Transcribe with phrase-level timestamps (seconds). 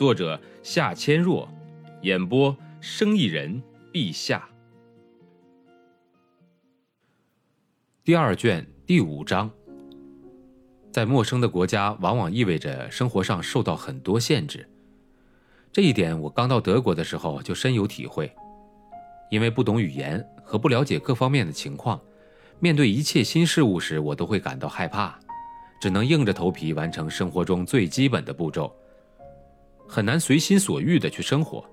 [0.00, 1.46] 作者夏千若，
[2.00, 3.62] 演播生意人
[3.92, 4.48] 陛下。
[8.02, 9.50] 第二卷第五章。
[10.90, 14.66] 在陌生的国家，往往意味着生活上受到很多限制。
[15.70, 18.32] 这一点，我刚到德国的时候就深有体会。
[19.30, 22.00] 因为不懂语言和不了解各方面的情况，
[22.58, 25.20] 面对一切新事物时，我都会感到害怕，
[25.78, 28.74] 只能硬着头皮完成生活中最基本的步骤，
[29.90, 31.64] 很难随心所欲地去生活。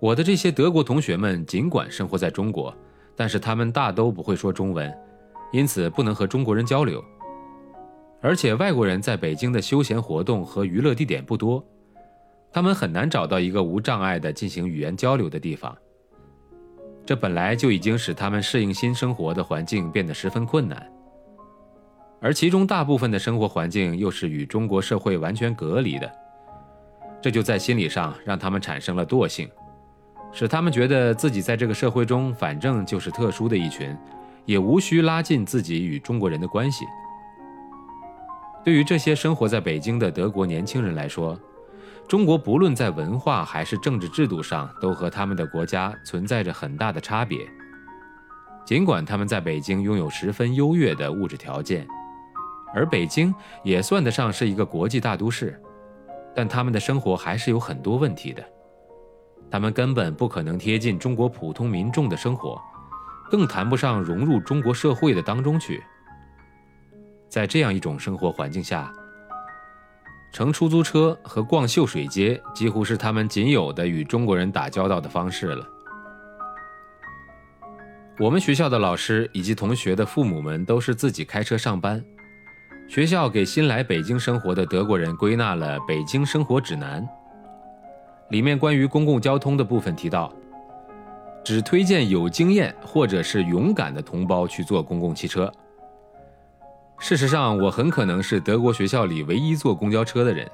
[0.00, 2.74] 我的这些德国同学们尽管生活在中国，
[3.14, 4.92] 但是他们大都不会说中文，
[5.52, 7.02] 因此不能和中国人交流。
[8.20, 11.64] 而且外国人在北京的休闲活动和娱乐地点不多，
[12.50, 15.76] 他们很难找到一个无障碍的进行语言交流的地方。
[17.06, 20.84] 这本来就已经使他们适应新生活的环境变得十分困难，
[22.20, 26.12] 而其中大部分的生活环境又是与中国社会完全隔离的，
[27.20, 29.48] 这就在心理上让他们产生了惰性，
[30.32, 33.96] 使他们觉得自己在这个社会中反正就是特殊的一群，
[34.44, 36.84] 也无需拉近自己与中国人的关系。
[38.64, 41.38] 对于这些生活在北京的德国年轻人来说，
[42.06, 47.38] 中国不论在文化还是政治制度上，都和他们的国家存在着很大的差别。
[48.64, 51.86] 尽管他们在北京拥有十分优越的物质条件，
[52.74, 55.58] 而北京也算得上是一个国际大都市，
[56.34, 58.44] 但他们的生活还是有很多问题的。
[59.50, 62.60] 他们根本不可能贴近中国普通民众的生活，
[63.30, 65.82] 更谈不上融入中国社会的当中去。
[67.28, 68.92] 在这样一种生活环境下，
[70.32, 75.66] 乘出租车和逛秀水街几乎是他们仅有的与中国人打交道的方式了。
[78.18, 82.04] 我们学校的老师以及同学的父母们都是自己开车上班。
[82.88, 87.02] 学校给新来北京生活的德国人归纳了《北京生活指南》，
[88.30, 90.32] 里面关于公共交通的部分提到，
[91.44, 95.52] 只推荐有经验或者是勇敢的同胞去坐公共汽车。
[96.98, 100.50] 事实上，我很可能是德国学校里唯一坐公交车的人。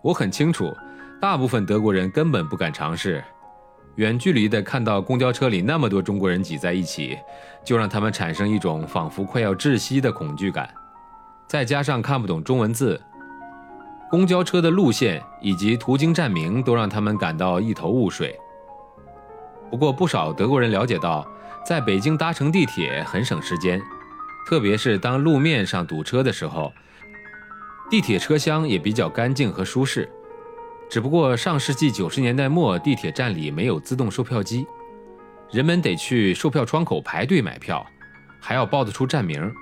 [0.00, 0.74] 我很清楚，
[1.20, 3.22] 大部分德国人根本不敢尝试。
[3.96, 7.18] 远距离的看到公交车里那么多中国人挤在一起，
[7.62, 10.66] 就让他们产生一种仿佛快要窒息的恐惧感。
[11.48, 13.00] 再加上看不懂中文字，
[14.10, 18.38] 公交车的路线以及途经站名都让他们感到一头雾水。
[19.70, 21.26] 不过，不少德国人了解到，
[21.64, 23.80] 在北京搭乘地铁很省时间。
[24.46, 26.70] 特别是当路面上堵车的时候，
[27.90, 30.06] 地铁车厢也比较干净和舒适。
[30.90, 34.66] 只不过上世纪九十年代末，地铁站里没有自动售票机，
[35.50, 37.86] 人们得去售票窗口排队买票，
[38.40, 39.52] 还要报得出站名，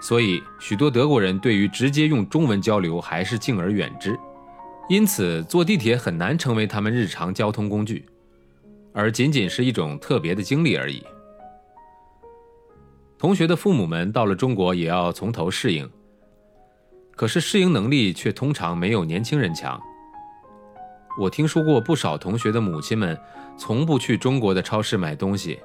[0.00, 4.18] 所以许多德国人对于直接用中文交流还是敬而远之。
[4.88, 8.06] 因此，坐地铁很难成为他们日常交通工具，
[8.94, 11.04] 而仅仅是一种特别的经历而已。
[13.18, 15.90] 同学的父母们到了中国也要从头适应，
[17.16, 19.78] 可是适应能力却通常没有年轻人强。
[21.18, 23.18] 我听说过不少同学的母亲们
[23.58, 25.58] 从不去中国的超市买东西，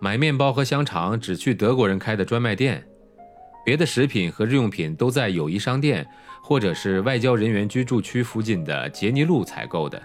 [0.00, 2.82] 买面包和香肠只去德国人开的专卖店，
[3.64, 6.06] 别的食品和日用品都在友谊商店
[6.42, 10.00] 或者是外交人员居住区附近的杰尼路采购的。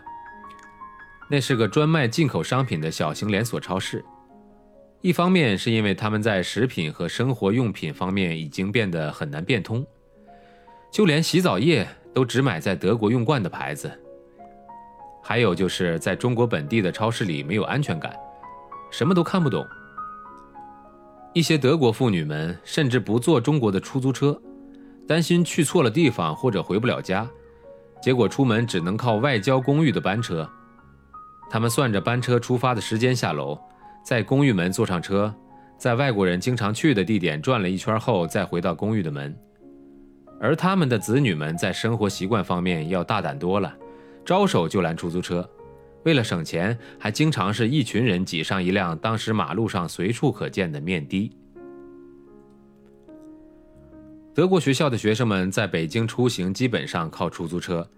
[1.29, 4.03] 那是个专卖进口商品的小型连锁超市。
[5.01, 9.85] 一方面是因为他们在食品和生活用品方面已经变得很难变通，
[10.91, 13.91] 就连洗澡液都只买在德国用惯的牌子。
[15.23, 18.15] 还有就是在中国本地的超市里没有安全感，
[18.91, 19.65] 什么都看不懂。
[21.35, 24.41] 一些德国妇女们甚至不坐中国的出租车，
[25.05, 27.29] 担心去错了地方或者回不了家，
[28.01, 30.49] 结果出门只能靠外交公寓的班车。
[31.49, 33.59] 他们算着班车出发的时间下楼。
[34.01, 35.33] 在公寓门坐上车，
[35.77, 39.37] 在外国人经常去的地点转了一圈后，再回到公寓的门。
[40.39, 43.75] 而他们的子女们在生活习惯方面要大胆多了，
[44.23, 45.45] 招手就拦出租车，
[46.05, 51.31] 为了省钱，还经常是一群人挤上一辆当时马路上随处可见的面的。
[54.35, 57.89] 德国学校的学生们在北京出行基本上靠出租车，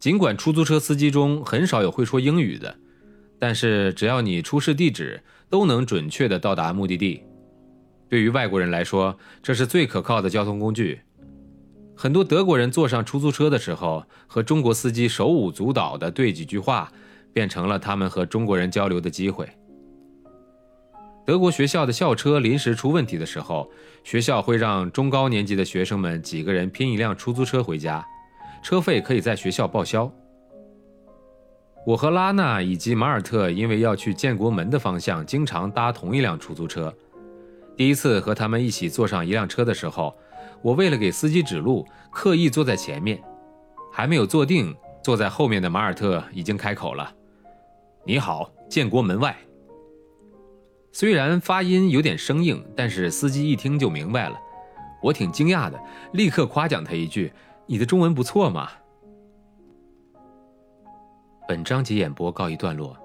[0.00, 2.76] 尽管出租车司机中很少有会说英语的，
[3.38, 7.22] 但是只要你出示地址，都能准确地到达目的地。
[8.08, 11.00] 对于外国人来说，这是最可靠的交通工具。
[11.96, 16.92] 很多德国人坐上出租车的时候，和中国司机手舞足蹈地对几句话，
[17.34, 19.46] 变成了他们和中国人交流的机会。
[21.26, 23.70] 德国学校的校车临时出问题的时候，
[24.04, 28.06] 学校会让中高年级的学生们几个人拼一辆出租车回家，
[28.62, 30.10] 车费可以在学校报销。
[31.86, 36.94] 我和拉娜以及马尔特因为要去建国门的方向，经常搭同一辆出租车。
[37.76, 40.14] 第一次和他们一起坐上一辆车的时候，
[40.62, 43.20] 我为了给司机指路，刻意坐在前面，
[43.90, 47.12] 还没有坐定，坐在后面的马尔特已经开口了
[48.04, 49.36] ：“你好，建国门外。”
[50.92, 54.38] 虽然发音有点生硬，但是司机一听就明白了。
[55.02, 55.78] 我挺惊讶的，
[56.12, 57.32] 立刻夸奖他一句
[57.66, 58.70] ：“你的中文不错嘛。”
[61.48, 62.96] 本章节演播告一段落，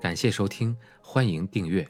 [0.00, 1.86] 感谢收听，欢迎订阅。